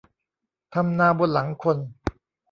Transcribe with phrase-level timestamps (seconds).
[0.73, 1.77] ทำนาบนหลังคน